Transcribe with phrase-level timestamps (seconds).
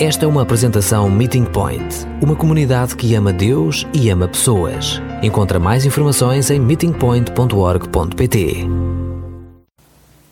[0.00, 5.02] Esta é uma apresentação Meeting Point, uma comunidade que ama Deus e ama pessoas.
[5.24, 8.58] Encontra mais informações em meetingpoint.org.pt.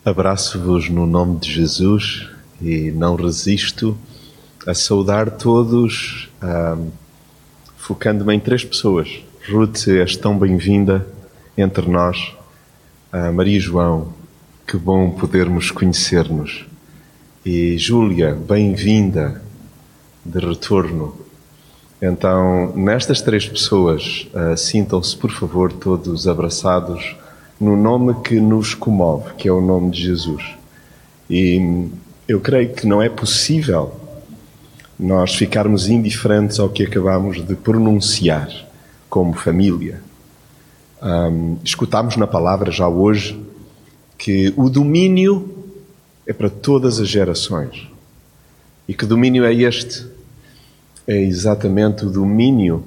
[0.05, 2.29] Abraço-vos no nome de Jesus
[2.63, 3.99] e não resisto
[4.65, 6.91] a saudar todos, um,
[7.77, 9.21] focando-me em três pessoas.
[9.51, 11.05] Ruth, és tão bem-vinda
[11.59, 12.37] entre nós.
[13.13, 14.13] Uh, Maria João,
[14.65, 16.65] que bom podermos conhecer-nos.
[17.45, 19.45] E Júlia, bem-vinda
[20.27, 21.15] de retorno.
[22.01, 27.17] Então, nestas três pessoas, uh, sintam-se, por favor, todos abraçados
[27.59, 30.45] no nome que nos comove, que é o nome de Jesus.
[31.31, 31.89] E
[32.29, 33.95] eu creio que não é possível
[34.99, 38.49] nós ficarmos indiferentes ao que acabamos de pronunciar
[39.09, 40.03] como família.
[41.03, 43.41] Um, escutámos na palavra já hoje
[44.19, 45.55] que o domínio
[46.27, 47.89] é para todas as gerações.
[48.89, 50.07] E que domínio é este?
[51.07, 52.85] É exatamente o domínio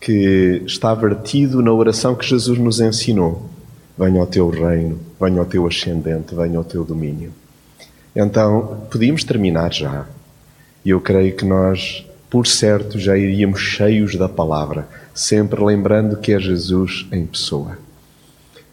[0.00, 3.48] que está vertido na oração que Jesus nos ensinou.
[3.96, 7.32] Venha ao teu reino, venha ao teu ascendente, venha ao teu domínio.
[8.16, 10.06] Então, podíamos terminar já.
[10.84, 16.32] E eu creio que nós, por certo, já iríamos cheios da palavra, sempre lembrando que
[16.32, 17.78] é Jesus em pessoa.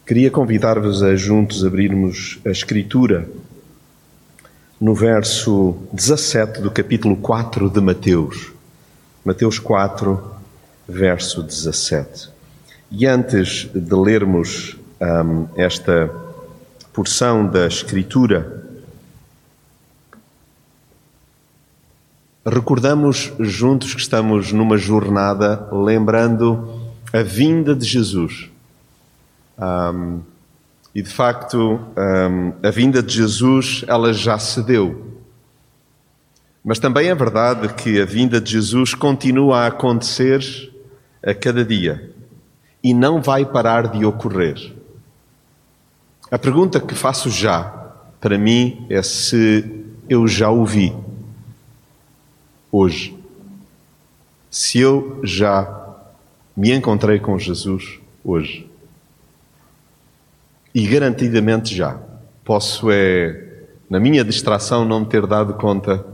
[0.05, 3.29] Queria convidar-vos a juntos abrirmos a Escritura
[4.79, 8.51] no verso 17 do capítulo 4 de Mateus.
[9.25, 10.35] Mateus 4,
[10.87, 12.29] verso 17.
[12.91, 16.09] E antes de lermos um, esta
[16.93, 18.63] porção da Escritura,
[22.45, 26.79] recordamos juntos que estamos numa jornada lembrando
[27.11, 28.49] a vinda de Jesus.
[29.57, 30.21] Um,
[30.97, 35.13] e de facto, um, a vinda de Jesus, ela já se deu.
[36.65, 40.41] Mas também é verdade que a vinda de Jesus continua a acontecer
[41.23, 42.11] a cada dia
[42.83, 44.73] e não vai parar de ocorrer.
[46.31, 47.65] A pergunta que faço já,
[48.19, 50.95] para mim, é se eu já o vi
[52.71, 53.15] hoje.
[54.49, 55.95] Se eu já
[56.55, 58.67] me encontrei com Jesus hoje.
[60.77, 61.97] E garantidamente já.
[62.45, 66.05] Posso é, na minha distração, não me ter dado conta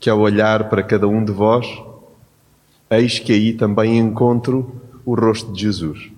[0.00, 1.64] que ao olhar para cada um de vós,
[2.90, 4.74] eis que aí também encontro
[5.06, 6.10] o rosto de Jesus.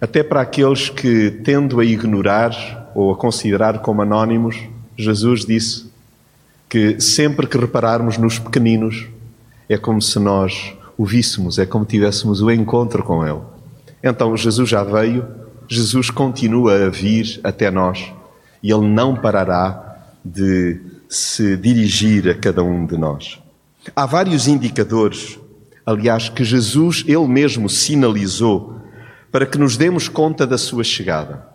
[0.00, 4.56] Até para aqueles que, tendo a ignorar ou a considerar como anónimos,
[4.96, 5.90] Jesus disse
[6.68, 9.08] que sempre que repararmos nos pequeninos,
[9.68, 13.40] é como se nós o víssemos, é como tivéssemos o encontro com Ele.
[14.00, 15.39] Então Jesus já veio,
[15.72, 18.12] Jesus continua a vir até nós
[18.60, 23.40] e Ele não parará de se dirigir a cada um de nós.
[23.94, 25.38] Há vários indicadores,
[25.86, 28.80] aliás, que Jesus ele mesmo sinalizou
[29.30, 31.46] para que nos demos conta da sua chegada.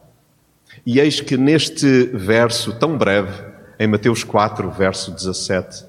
[0.85, 3.43] E eis que neste verso tão breve,
[3.77, 5.83] em Mateus 4, verso 17,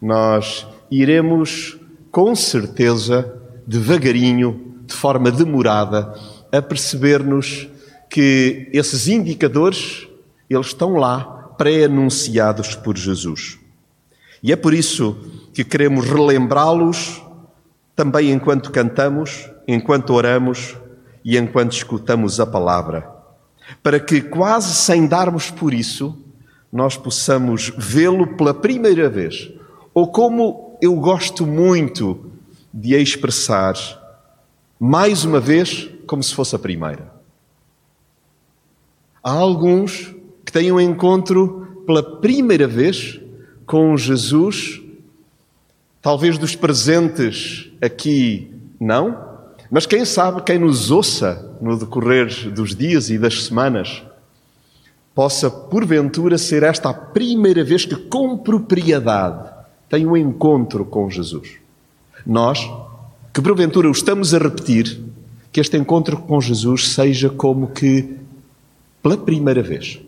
[0.00, 1.76] nós iremos
[2.12, 3.34] com certeza,
[3.66, 6.14] devagarinho, de forma demorada,
[6.58, 7.68] a perceber-nos
[8.08, 10.06] que esses indicadores,
[10.48, 11.20] eles estão lá,
[11.58, 13.58] pré-anunciados por Jesus.
[14.42, 15.16] E é por isso
[15.52, 17.22] que queremos relembrá-los
[17.96, 20.76] também enquanto cantamos, enquanto oramos
[21.24, 23.08] e enquanto escutamos a palavra,
[23.82, 26.18] para que, quase sem darmos por isso,
[26.70, 29.50] nós possamos vê-lo pela primeira vez,
[29.94, 32.32] ou como eu gosto muito
[32.72, 33.74] de expressar,
[34.78, 37.12] mais uma vez, como se fosse a primeira.
[39.22, 43.20] Há alguns que têm um encontro pela primeira vez
[43.66, 44.82] com Jesus,
[46.02, 49.34] talvez dos presentes aqui não,
[49.70, 54.02] mas quem sabe, quem nos ouça no decorrer dos dias e das semanas,
[55.14, 59.48] possa porventura ser esta a primeira vez que com propriedade
[59.88, 61.52] tem um encontro com Jesus.
[62.26, 62.58] Nós,
[63.32, 65.00] que porventura o estamos a repetir,
[65.54, 68.16] que este encontro com Jesus seja como que
[69.00, 70.00] pela primeira vez.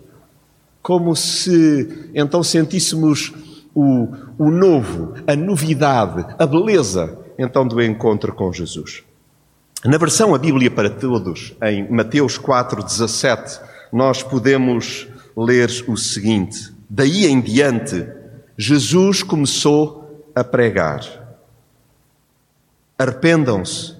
[0.82, 3.32] Como se então sentíssemos
[3.72, 9.04] o, o novo, a novidade, a beleza então do encontro com Jesus.
[9.84, 13.60] Na versão A Bíblia para Todos, em Mateus 4, 17,
[13.92, 15.06] nós podemos
[15.36, 18.04] ler o seguinte: Daí em diante,
[18.58, 21.38] Jesus começou a pregar:
[22.98, 23.95] Arrependam-se,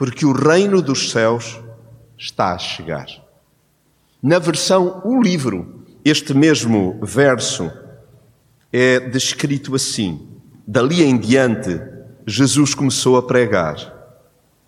[0.00, 1.60] porque o reino dos céus
[2.16, 3.06] está a chegar.
[4.22, 7.70] Na versão O Livro, este mesmo verso
[8.72, 10.26] é descrito assim:
[10.66, 11.78] dali em diante,
[12.26, 13.76] Jesus começou a pregar: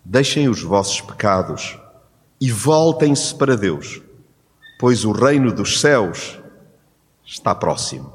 [0.05, 1.79] Deixem os vossos pecados
[2.39, 4.03] e voltem-se para Deus,
[4.79, 6.39] pois o reino dos céus
[7.25, 8.13] está próximo.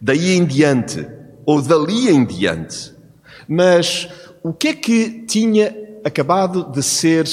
[0.00, 1.06] Daí em diante,
[1.46, 2.96] ou dali em diante.
[3.46, 4.08] Mas
[4.42, 7.26] o que é que tinha acabado de ser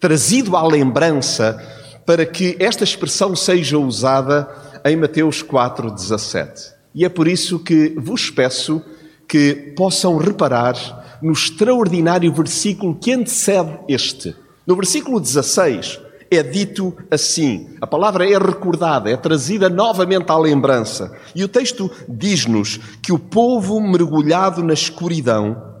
[0.00, 1.60] trazido à lembrança
[2.04, 4.48] para que esta expressão seja usada
[4.84, 6.72] em Mateus 4,17?
[6.94, 8.82] E é por isso que vos peço
[9.26, 14.36] que possam reparar no extraordinário versículo que antecede este.
[14.66, 16.00] No versículo 16
[16.30, 21.12] é dito assim, a palavra é recordada, é trazida novamente à lembrança.
[21.34, 25.73] E o texto diz-nos que o povo mergulhado na escuridão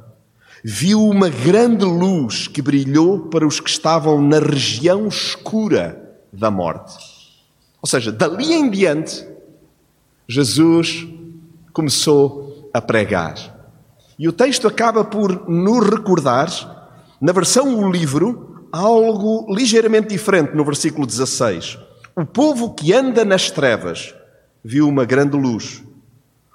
[0.66, 6.96] viu uma grande luz que brilhou para os que estavam na região escura da morte.
[7.82, 9.28] Ou seja, dali em diante,
[10.26, 11.06] Jesus
[11.70, 13.34] começou a pregar.
[14.18, 16.88] E o texto acaba por nos recordar,
[17.20, 21.78] na versão o livro, algo ligeiramente diferente no versículo 16.
[22.16, 24.14] O povo que anda nas trevas
[24.64, 25.83] viu uma grande luz,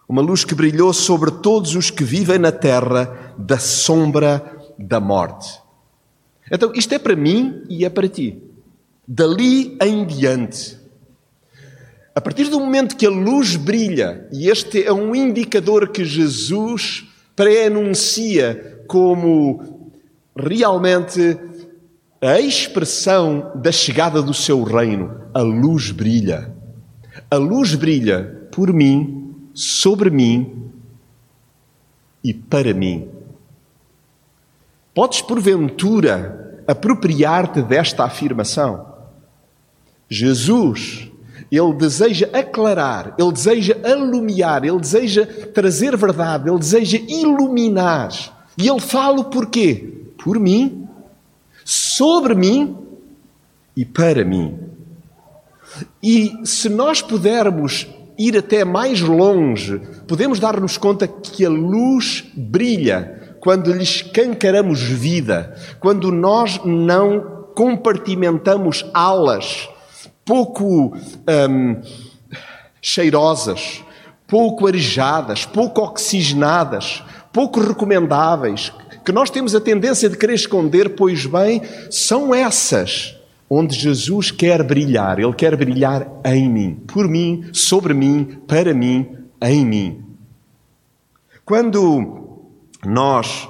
[0.09, 5.61] uma luz que brilhou sobre todos os que vivem na terra da sombra da morte.
[6.51, 8.41] Então, isto é para mim e é para ti.
[9.07, 10.79] Dali em diante,
[12.15, 17.05] a partir do momento que a luz brilha, e este é um indicador que Jesus
[17.35, 19.93] pré-anuncia como
[20.35, 21.37] realmente
[22.19, 26.51] a expressão da chegada do seu reino, a luz brilha.
[27.29, 29.18] A luz brilha por mim,
[29.59, 30.71] sobre mim
[32.23, 33.09] e para mim.
[34.95, 38.87] Podes, porventura, apropriar-te desta afirmação?
[40.09, 41.11] Jesus
[41.51, 48.11] ele deseja aclarar, ele deseja alumiar, ele deseja trazer verdade, ele deseja iluminar.
[48.57, 50.05] E ele fala por quê?
[50.23, 50.87] Por mim,
[51.65, 52.77] sobre mim
[53.75, 54.57] e para mim.
[56.01, 57.87] E se nós pudermos
[58.19, 65.55] ir até mais longe, podemos dar-nos conta que a luz brilha quando lhe escancaramos vida,
[65.79, 69.69] quando nós não compartimentamos alas
[70.29, 70.95] pouco
[71.49, 71.81] hum,
[72.79, 73.83] cheirosas,
[74.27, 78.71] pouco arejadas, pouco oxigenadas, pouco recomendáveis,
[79.03, 83.18] que nós temos a tendência de querer esconder, pois bem, são essas
[83.49, 85.19] onde Jesus quer brilhar.
[85.19, 89.07] Ele quer brilhar em mim, por mim, sobre mim, para mim,
[89.41, 90.03] em mim.
[91.43, 92.45] Quando
[92.85, 93.49] nós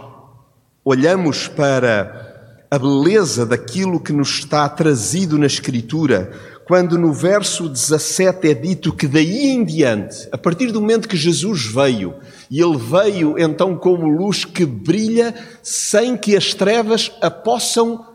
[0.85, 2.27] olhamos para
[2.71, 6.31] a beleza daquilo que nos está trazido na Escritura,
[6.65, 11.17] quando no verso 17 é dito que daí em diante, a partir do momento que
[11.17, 12.13] Jesus veio,
[12.49, 18.05] e ele veio então como luz que brilha sem que as trevas a possam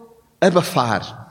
[0.40, 1.23] abafar,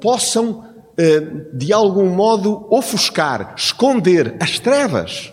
[0.00, 0.64] possam
[0.96, 1.20] eh,
[1.52, 4.36] de algum modo ofuscar, esconder.
[4.40, 5.32] As trevas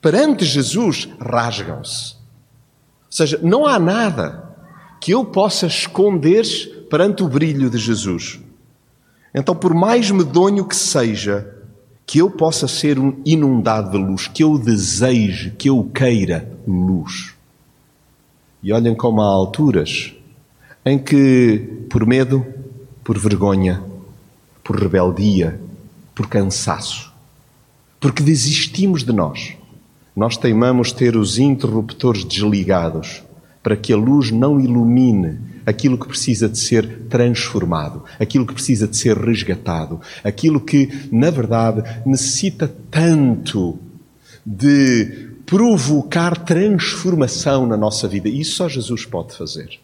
[0.00, 2.14] perante Jesus rasgam-se.
[2.14, 4.54] Ou seja, não há nada
[5.00, 6.44] que eu possa esconder
[6.88, 8.40] perante o brilho de Jesus.
[9.34, 11.54] Então, por mais medonho que seja,
[12.06, 17.34] que eu possa ser inundado de luz, que eu deseje, que eu queira luz.
[18.62, 20.14] E olhem como há alturas
[20.84, 22.46] em que, por medo,
[23.06, 23.84] por vergonha,
[24.64, 25.60] por rebeldia,
[26.12, 27.12] por cansaço,
[28.00, 29.52] porque desistimos de nós,
[30.16, 33.22] nós teimamos ter os interruptores desligados
[33.62, 38.88] para que a luz não ilumine aquilo que precisa de ser transformado, aquilo que precisa
[38.88, 43.78] de ser resgatado, aquilo que, na verdade, necessita tanto
[44.44, 48.28] de provocar transformação na nossa vida.
[48.28, 49.78] Isso só Jesus pode fazer.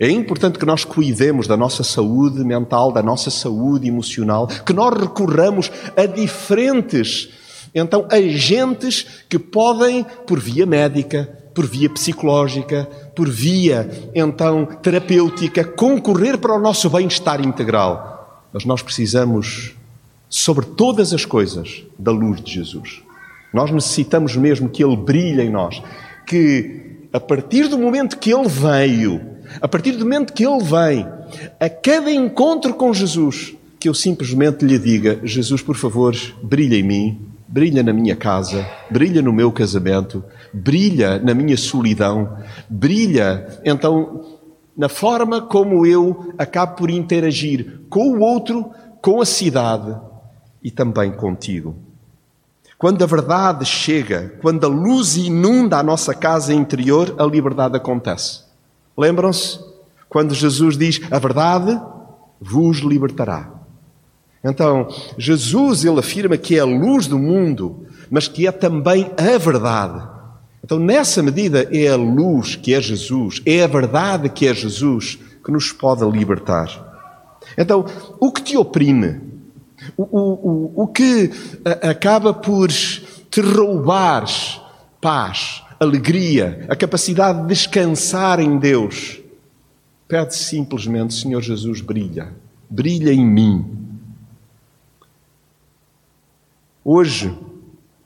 [0.00, 4.98] É importante que nós cuidemos da nossa saúde mental, da nossa saúde emocional, que nós
[4.98, 7.28] recorramos a diferentes,
[7.74, 16.38] então, agentes que podem, por via médica, por via psicológica, por via, então, terapêutica, concorrer
[16.38, 18.42] para o nosso bem-estar integral.
[18.54, 19.76] Mas nós precisamos,
[20.30, 23.02] sobre todas as coisas, da luz de Jesus.
[23.52, 25.82] Nós necessitamos mesmo que Ele brilhe em nós.
[26.26, 29.20] Que, a partir do momento que Ele veio,
[29.60, 31.06] a partir do momento que Ele vem,
[31.58, 36.82] a cada encontro com Jesus, que eu simplesmente lhe diga: Jesus, por favor, brilha em
[36.82, 42.36] mim, brilha na minha casa, brilha no meu casamento, brilha na minha solidão,
[42.68, 44.38] brilha então
[44.76, 48.70] na forma como eu acabo por interagir com o outro,
[49.02, 49.94] com a cidade
[50.62, 51.74] e também contigo.
[52.78, 58.49] Quando a verdade chega, quando a luz inunda a nossa casa interior, a liberdade acontece.
[58.96, 59.58] Lembram-se?
[60.08, 61.80] Quando Jesus diz: A verdade
[62.40, 63.60] vos libertará.
[64.42, 69.36] Então, Jesus, ele afirma que é a luz do mundo, mas que é também a
[69.36, 70.08] verdade.
[70.64, 75.18] Então, nessa medida, é a luz que é Jesus, é a verdade que é Jesus
[75.44, 76.68] que nos pode libertar.
[77.56, 77.84] Então,
[78.18, 79.20] o que te oprime,
[79.96, 81.30] o, o, o, o que
[81.82, 84.24] acaba por te roubar
[85.00, 89.18] paz, alegria, a capacidade de descansar em Deus,
[90.06, 92.34] pede simplesmente, Senhor Jesus, brilha,
[92.68, 93.78] brilha em mim.
[96.84, 97.34] Hoje,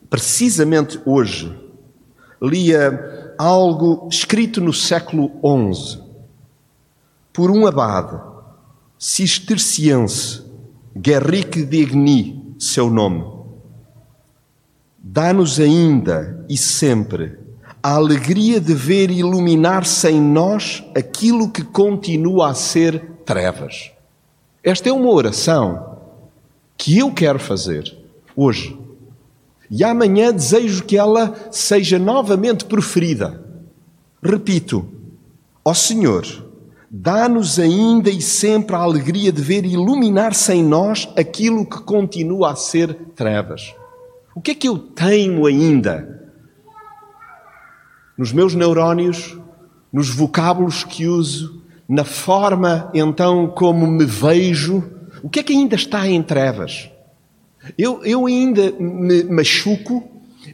[0.08, 1.52] precisamente hoje,
[2.40, 5.32] lia algo escrito no século
[5.74, 6.00] XI
[7.32, 8.22] por um abade
[8.96, 10.44] cisterciense,
[10.96, 11.84] Guerrique de
[12.56, 13.24] seu nome.
[15.02, 17.43] Dá-nos ainda e sempre
[17.84, 23.90] a alegria de ver iluminar-se em nós aquilo que continua a ser trevas.
[24.62, 25.98] Esta é uma oração
[26.78, 27.94] que eu quero fazer
[28.34, 28.74] hoje.
[29.70, 33.44] E amanhã desejo que ela seja novamente proferida.
[34.22, 34.88] Repito,
[35.62, 36.24] ó Senhor,
[36.90, 42.56] dá-nos ainda e sempre a alegria de ver iluminar-se em nós aquilo que continua a
[42.56, 43.74] ser trevas.
[44.34, 46.23] O que é que eu tenho ainda?
[48.16, 49.36] Nos meus neurónios,
[49.92, 54.82] nos vocábulos que uso, na forma então como me vejo,
[55.22, 56.90] o que é que ainda está em trevas?
[57.78, 60.02] Eu, eu ainda me machuco,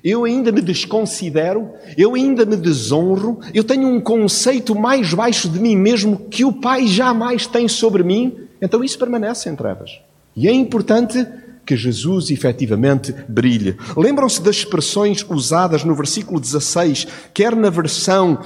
[0.02, 5.58] eu ainda me desconsidero, eu ainda me desonro, eu tenho um conceito mais baixo de
[5.58, 10.00] mim mesmo que o Pai jamais tem sobre mim, então isso permanece em trevas.
[10.36, 11.26] E é importante
[11.70, 13.76] que Jesus efetivamente brilhe.
[13.96, 18.40] Lembram-se das expressões usadas no versículo 16, quer na versão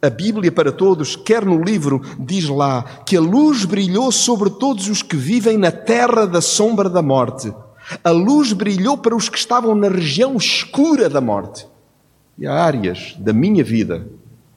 [0.00, 4.88] a Bíblia para todos, quer no livro, diz lá que a luz brilhou sobre todos
[4.88, 7.52] os que vivem na terra da sombra da morte.
[8.02, 11.66] A luz brilhou para os que estavam na região escura da morte.
[12.38, 14.08] E há áreas da minha vida,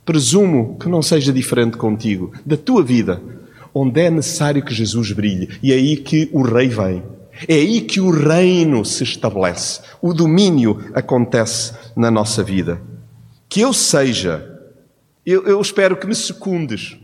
[0.06, 3.22] presumo que não seja diferente contigo, da tua vida,
[3.74, 5.50] onde é necessário que Jesus brilhe.
[5.62, 7.04] E é aí que o Rei vem.
[7.48, 9.82] É aí que o reino se estabelece.
[10.02, 12.82] O domínio acontece na nossa vida.
[13.50, 14.60] Que eu seja,
[15.26, 16.98] eu, eu espero que me secundes,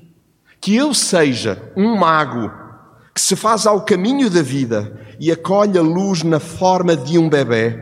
[0.59, 2.51] que eu seja um mago
[3.13, 7.29] que se faz ao caminho da vida e acolhe a luz na forma de um
[7.29, 7.77] bebê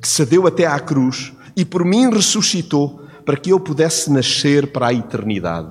[0.00, 4.72] que se deu até à cruz e por mim ressuscitou para que eu pudesse nascer
[4.72, 5.70] para a eternidade.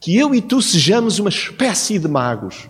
[0.00, 2.68] Que eu e tu sejamos uma espécie de magos,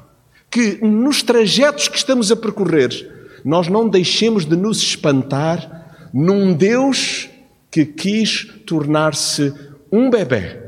[0.54, 7.28] que nos trajetos que estamos a percorrer, nós não deixemos de nos espantar num Deus
[7.72, 9.52] que quis tornar-se
[9.90, 10.60] um bebê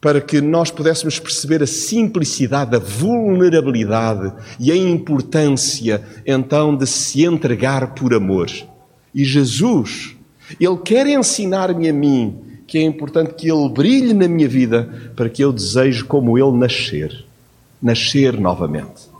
[0.00, 7.22] para que nós pudéssemos perceber a simplicidade, a vulnerabilidade e a importância então de se
[7.22, 8.50] entregar por amor.
[9.14, 10.16] E Jesus,
[10.58, 12.34] Ele quer ensinar-me a mim
[12.66, 16.56] que é importante que Ele brilhe na minha vida para que eu deseje como Ele
[16.56, 17.26] nascer,
[17.82, 19.10] nascer novamente.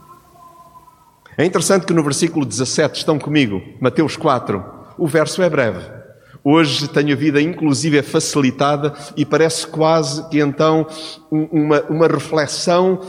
[1.38, 4.64] É interessante que no versículo 17 estão comigo, Mateus 4,
[4.96, 5.96] o verso é breve.
[6.42, 10.86] Hoje tenho a vida, inclusive, é facilitada e parece quase que então
[11.30, 13.00] uma, uma reflexão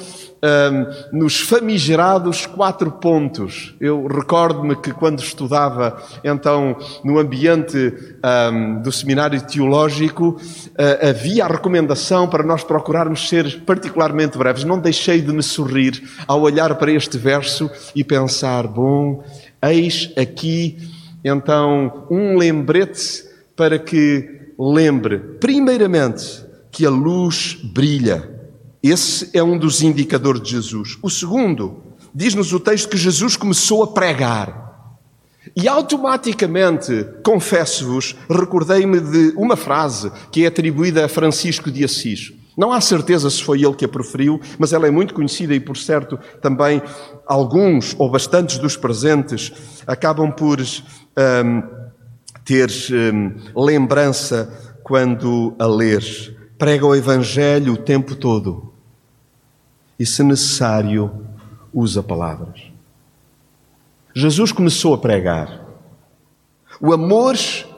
[0.44, 3.76] um, nos famigerados quatro pontos.
[3.80, 7.94] Eu recordo-me que quando estudava então no ambiente
[8.52, 14.64] um, do seminário teológico uh, havia a recomendação para nós procurarmos ser particularmente breves.
[14.64, 19.24] Não deixei de me sorrir ao olhar para este verso e pensar: bom,
[19.62, 20.78] eis aqui
[21.24, 23.26] então um lembrete
[23.56, 28.37] para que lembre, primeiramente, que a luz brilha.
[28.90, 30.98] Esse é um dos indicadores de Jesus.
[31.02, 31.84] O segundo,
[32.16, 34.68] diz-nos o texto que Jesus começou a pregar.
[35.56, 42.34] E automaticamente, confesso-vos, recordei-me de uma frase que é atribuída a Francisco de Assis.
[42.56, 45.60] Não há certeza se foi ele que a proferiu, mas ela é muito conhecida e,
[45.60, 46.82] por certo, também
[47.26, 49.52] alguns ou bastantes dos presentes
[49.86, 51.64] acabam por um,
[52.44, 52.72] ter
[53.14, 56.32] hum, lembrança quando a lês.
[56.58, 58.67] Prega o Evangelho o tempo todo.
[60.00, 61.26] E, se necessário,
[61.74, 62.62] usa palavras.
[64.14, 65.66] Jesus começou a pregar.
[66.80, 67.36] O amor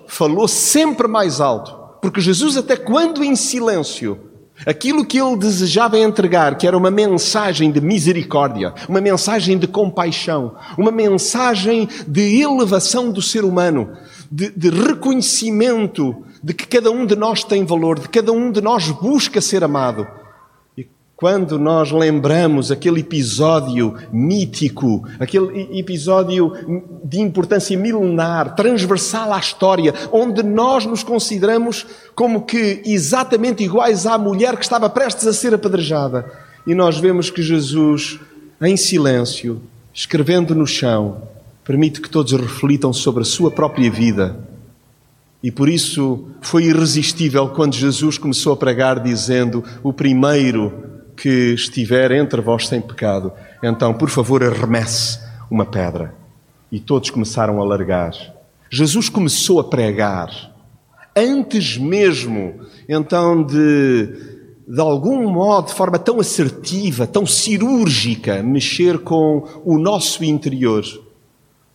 [0.08, 4.30] falou sempre mais alto, porque Jesus, até quando em silêncio,
[4.66, 10.56] Aquilo que ele desejava entregar, que era uma mensagem de misericórdia, uma mensagem de compaixão,
[10.78, 13.94] uma mensagem de elevação do ser humano,
[14.30, 18.62] de, de reconhecimento de que cada um de nós tem valor, de cada um de
[18.62, 20.06] nós busca ser amado.
[21.20, 26.54] Quando nós lembramos aquele episódio mítico, aquele episódio
[27.04, 31.86] de importância milenar, transversal à história, onde nós nos consideramos
[32.16, 36.32] como que exatamente iguais à mulher que estava prestes a ser apedrejada,
[36.66, 38.18] e nós vemos que Jesus,
[38.62, 39.62] em silêncio,
[39.94, 41.24] escrevendo no chão,
[41.66, 44.40] permite que todos reflitam sobre a sua própria vida.
[45.44, 50.89] E por isso foi irresistível quando Jesus começou a pregar, dizendo: O primeiro
[51.22, 55.20] que estiver entre vós sem pecado, então, por favor, arremesse
[55.52, 56.16] uma pedra.
[56.72, 58.14] E todos começaram a largar.
[58.70, 60.30] Jesus começou a pregar,
[61.16, 64.08] antes mesmo, então, de,
[64.68, 70.86] de algum modo, de forma tão assertiva, tão cirúrgica, mexer com o nosso interior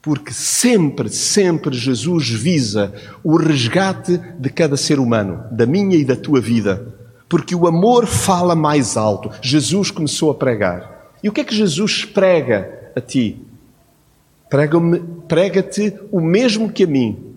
[0.01, 2.93] porque sempre, sempre Jesus visa
[3.25, 6.95] o resgate de cada ser humano, da minha e da tua vida.
[7.29, 9.31] Porque o amor fala mais alto.
[9.41, 11.13] Jesus começou a pregar.
[11.23, 13.41] E o que é que Jesus prega a ti?
[15.27, 17.35] Prega-te o mesmo que a mim.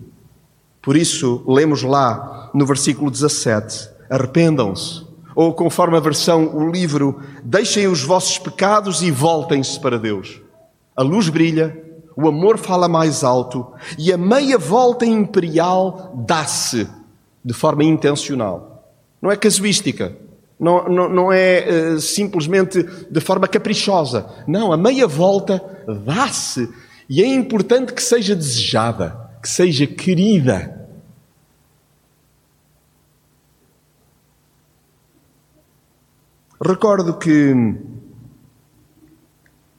[0.82, 5.06] Por isso, lemos lá no versículo 17: Arrependam-se.
[5.34, 10.40] Ou, conforme a versão, o livro, deixem os vossos pecados e voltem-se para Deus.
[10.96, 11.80] A luz brilha,
[12.16, 13.64] o amor fala mais alto
[13.96, 16.88] e a meia volta imperial dá-se
[17.44, 18.67] de forma intencional.
[19.20, 20.16] Não é casuística,
[20.58, 24.26] não, não, não é uh, simplesmente de forma caprichosa.
[24.46, 25.62] Não, a meia volta
[26.04, 26.68] dá-se
[27.08, 30.76] e é importante que seja desejada, que seja querida.
[36.60, 37.54] Recordo que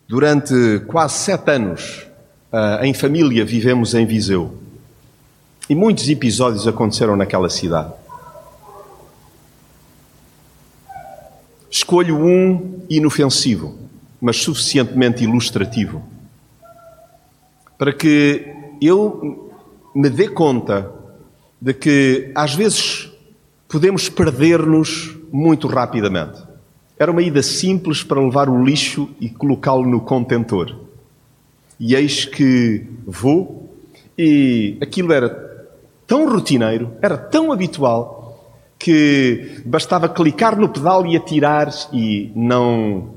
[0.08, 2.10] durante quase sete anos
[2.52, 4.58] Uh, em família vivemos em Viseu.
[5.70, 7.94] E muitos episódios aconteceram naquela cidade.
[11.90, 13.76] Escolho um inofensivo,
[14.22, 16.04] mas suficientemente ilustrativo,
[17.80, 18.46] para que
[18.80, 19.52] eu
[19.96, 20.88] me dê conta
[21.60, 23.12] de que às vezes
[23.68, 26.40] podemos perder-nos muito rapidamente.
[27.00, 30.76] Era uma ida simples para levar o lixo e colocá-lo no contentor.
[31.80, 33.68] E eis que vou,
[34.16, 35.28] e aquilo era
[36.06, 38.19] tão rotineiro, era tão habitual,
[38.80, 43.14] que bastava clicar no pedal e atirar e não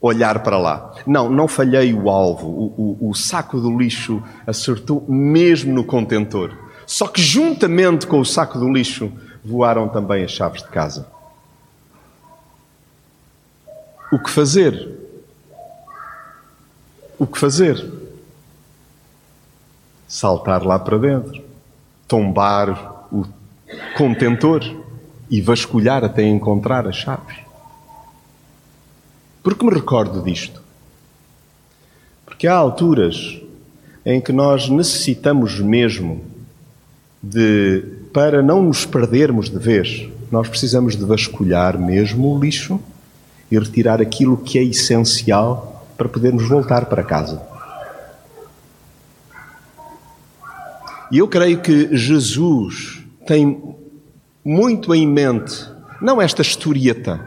[0.00, 0.94] olhar para lá.
[1.06, 2.48] Não, não falhei o alvo.
[2.48, 6.56] O, o, o saco do lixo acertou mesmo no contentor.
[6.86, 9.12] Só que juntamente com o saco do lixo
[9.44, 11.06] voaram também as chaves de casa.
[14.10, 14.98] O que fazer?
[17.18, 18.02] O que fazer?
[20.12, 21.42] saltar lá para dentro,
[22.06, 23.24] tombar o
[23.96, 24.60] contentor
[25.32, 27.38] e vasculhar até encontrar as chaves.
[29.42, 30.62] Por que me recordo disto?
[32.26, 33.40] Porque há alturas
[34.04, 36.22] em que nós necessitamos mesmo
[37.22, 42.78] de, para não nos perdermos de vez, nós precisamos de vasculhar mesmo o lixo
[43.50, 47.40] e retirar aquilo que é essencial para podermos voltar para casa.
[51.10, 53.72] E eu creio que Jesus tem
[54.44, 55.68] muito em mente,
[56.00, 57.20] não esta historieta,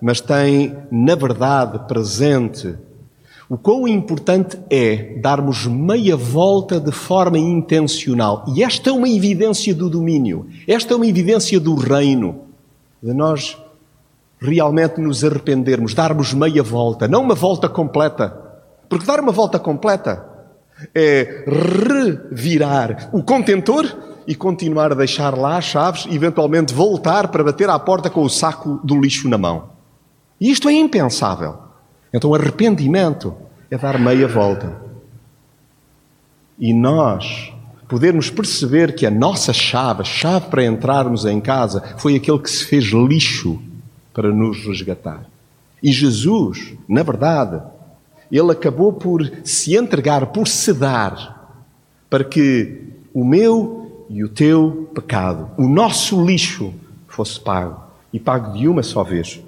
[0.00, 2.74] mas tem, na verdade, presente
[3.48, 8.44] o quão importante é darmos meia volta de forma intencional.
[8.54, 12.42] E esta é uma evidência do domínio, esta é uma evidência do reino,
[13.02, 13.58] de nós
[14.40, 18.36] realmente nos arrependermos, darmos meia volta, não uma volta completa.
[18.88, 20.24] Porque dar uma volta completa
[20.94, 23.86] é revirar o contentor
[24.26, 28.22] e continuar a deixar lá as chaves e eventualmente voltar para bater à porta com
[28.22, 29.70] o saco do lixo na mão.
[30.40, 31.58] E isto é impensável.
[32.12, 33.34] Então, arrependimento
[33.70, 34.76] é dar meia volta.
[36.58, 37.52] E nós
[37.88, 42.50] podermos perceber que a nossa chave, a chave para entrarmos em casa, foi aquele que
[42.50, 43.60] se fez lixo
[44.12, 45.26] para nos resgatar.
[45.82, 47.62] E Jesus, na verdade,
[48.30, 51.64] ele acabou por se entregar, por se dar,
[52.08, 53.79] para que o meu
[54.10, 56.74] e o teu pecado, o nosso lixo,
[57.06, 57.80] fosse pago
[58.12, 59.40] e pago de uma só vez.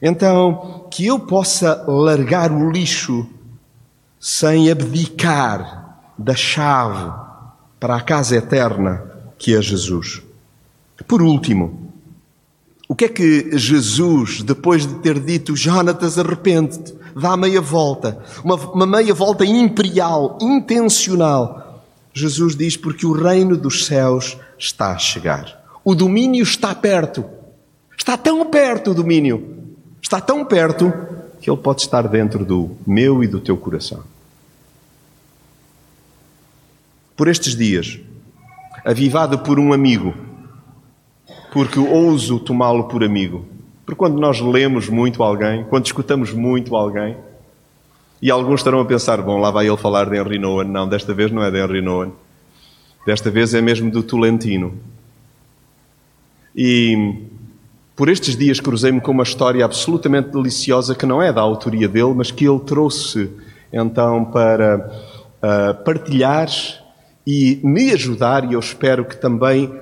[0.00, 3.26] Então, que eu possa largar o lixo
[4.20, 7.12] sem abdicar da chave
[7.80, 9.02] para a casa eterna
[9.38, 10.22] que é Jesus.
[11.06, 11.92] Por último,
[12.88, 18.54] o que é que Jesus, depois de ter dito, Jonatas, arrepende-te, dá meia volta, uma,
[18.54, 21.65] uma meia volta imperial, intencional.
[22.16, 25.62] Jesus diz: porque o reino dos céus está a chegar.
[25.84, 27.22] O domínio está perto.
[27.94, 29.74] Está tão perto o domínio.
[30.00, 30.90] Está tão perto
[31.42, 34.02] que ele pode estar dentro do meu e do teu coração.
[37.14, 38.00] Por estes dias,
[38.82, 40.14] avivado por um amigo,
[41.52, 43.44] porque ouso tomá-lo por amigo.
[43.84, 47.14] Porque quando nós lemos muito alguém, quando escutamos muito alguém,
[48.20, 50.68] e alguns estarão a pensar, bom, lá vai ele falar de Henry Nowen.
[50.68, 52.12] Não, desta vez não é de Henry Nowen.
[53.06, 54.74] Desta vez é mesmo do Tolentino.
[56.54, 57.22] E
[57.94, 62.14] por estes dias cruzei-me com uma história absolutamente deliciosa que não é da autoria dele,
[62.14, 63.30] mas que ele trouxe
[63.72, 64.90] então para
[65.42, 66.48] uh, partilhar
[67.26, 69.72] e me ajudar, e eu espero que também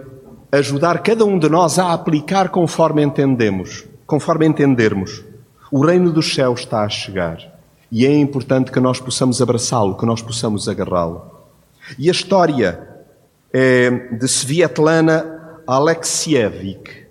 [0.51, 5.23] ajudar cada um de nós a aplicar conforme entendemos, conforme entendermos.
[5.71, 7.54] O reino dos céus está a chegar
[7.95, 11.31] e é importante que nós possamos abraçá-lo, que nós possamos agarrá-lo.
[11.97, 12.89] E a história
[13.53, 17.07] é de Svietlana Alexievich.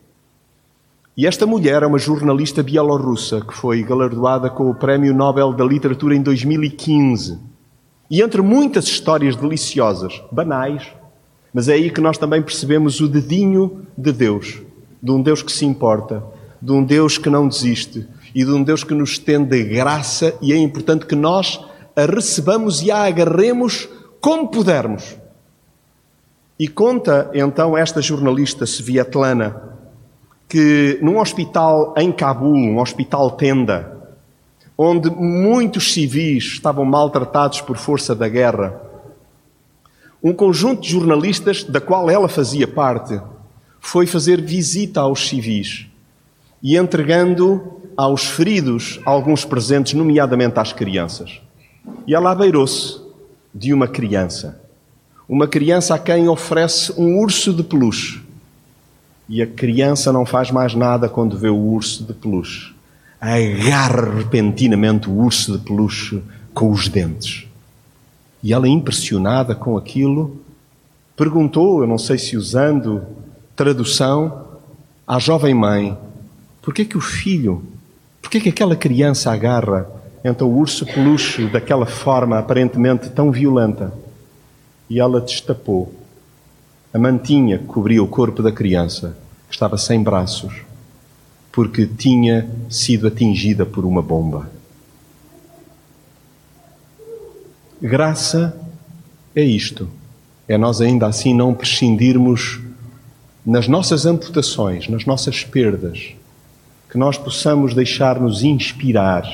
[1.15, 5.63] E esta mulher é uma jornalista bielorrussa que foi galardoada com o Prémio Nobel da
[5.63, 7.39] Literatura em 2015.
[8.11, 10.85] E entre muitas histórias deliciosas, banais,
[11.53, 14.61] mas é aí que nós também percebemos o dedinho de Deus,
[15.01, 16.21] de um Deus que se importa,
[16.61, 20.51] de um Deus que não desiste e de um Deus que nos estende graça e
[20.51, 21.59] é importante que nós
[21.95, 23.87] a recebamos e a agarremos
[24.19, 25.15] como pudermos.
[26.59, 29.73] E conta então esta jornalista Svietlana
[30.47, 33.91] que num hospital em Cabul, um hospital tenda,
[34.77, 38.79] onde muitos civis estavam maltratados por força da guerra.
[40.23, 43.19] Um conjunto de jornalistas, da qual ela fazia parte,
[43.79, 45.87] foi fazer visita aos civis
[46.63, 51.41] e entregando aos feridos alguns presentes, nomeadamente às crianças.
[52.07, 53.01] E ela abeirou-se
[53.53, 54.59] de uma criança.
[55.27, 58.23] Uma criança a quem oferece um urso de peluche.
[59.27, 62.73] E a criança não faz mais nada quando vê o urso de peluche
[63.23, 66.21] agarra repentinamente o urso de peluche
[66.53, 67.47] com os dentes.
[68.43, 70.41] E ela, impressionada com aquilo,
[71.15, 73.01] perguntou, eu não sei se usando
[73.55, 74.45] tradução,
[75.07, 75.97] à jovem mãe:
[76.63, 77.61] por que que o filho,
[78.21, 79.85] por que que aquela criança agarra
[80.23, 83.93] então o urso peluche daquela forma aparentemente tão violenta?
[84.89, 85.93] E ela destapou.
[86.93, 89.17] A mantinha que cobria o corpo da criança,
[89.49, 90.53] que estava sem braços,
[91.51, 94.49] porque tinha sido atingida por uma bomba.
[97.81, 98.57] Graça
[99.35, 99.89] é isto.
[100.47, 102.61] É nós ainda assim não prescindirmos
[103.45, 106.15] nas nossas amputações, nas nossas perdas,
[106.93, 109.25] que nós possamos deixar-nos inspirar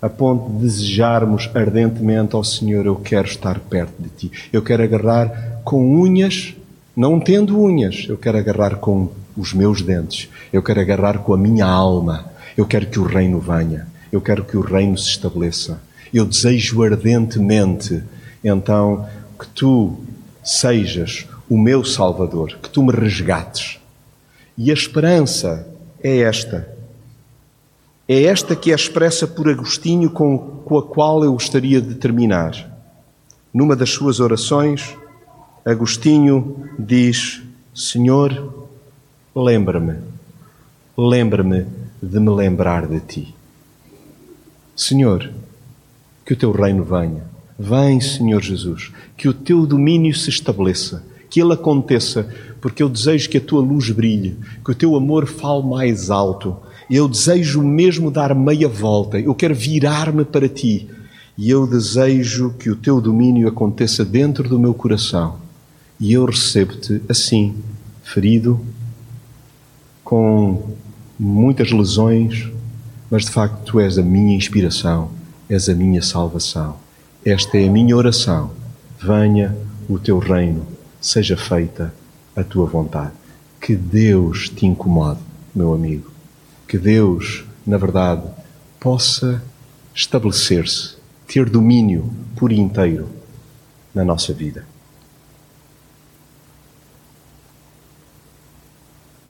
[0.00, 4.32] a ponto de desejarmos ardentemente ao Senhor, eu quero estar perto de Ti.
[4.50, 6.54] Eu quero agarrar com unhas,
[6.96, 11.36] não tendo unhas, eu quero agarrar com os meus dentes, eu quero agarrar com a
[11.36, 12.24] minha alma,
[12.56, 15.82] eu quero que o reino venha, eu quero que o reino se estabeleça.
[16.12, 18.02] Eu desejo ardentemente,
[18.42, 19.06] então,
[19.38, 19.98] que tu
[20.42, 23.78] sejas o meu Salvador, que tu me resgates.
[24.56, 25.68] E a esperança
[26.02, 26.72] é esta.
[28.06, 32.70] É esta que é expressa por Agostinho, com, com a qual eu gostaria de terminar.
[33.52, 34.96] Numa das suas orações,
[35.64, 37.42] Agostinho diz:
[37.74, 38.68] Senhor,
[39.34, 39.98] lembra-me,
[40.96, 41.66] lembra-me
[42.02, 43.34] de me lembrar de ti.
[44.76, 45.30] Senhor,
[46.24, 47.24] que o teu reino venha.
[47.58, 52.28] Vem, Senhor Jesus, que o teu domínio se estabeleça, que ele aconteça,
[52.60, 56.56] porque eu desejo que a tua luz brilhe, que o teu amor fale mais alto.
[56.90, 60.88] Eu desejo mesmo dar meia volta, eu quero virar-me para ti
[61.36, 65.38] e eu desejo que o teu domínio aconteça dentro do meu coração.
[65.98, 67.56] E eu recebo-te assim,
[68.02, 68.60] ferido,
[70.04, 70.74] com
[71.18, 72.48] muitas lesões,
[73.10, 75.10] mas de facto tu és a minha inspiração,
[75.48, 76.76] és a minha salvação.
[77.24, 78.50] Esta é a minha oração.
[79.00, 79.56] Venha
[79.88, 80.66] o teu reino,
[81.00, 81.92] seja feita
[82.36, 83.12] a tua vontade.
[83.60, 85.20] Que Deus te incomode,
[85.54, 86.13] meu amigo.
[86.66, 88.26] Que Deus, na verdade,
[88.80, 89.42] possa
[89.94, 90.96] estabelecer-se,
[91.26, 93.08] ter domínio por inteiro
[93.94, 94.66] na nossa vida.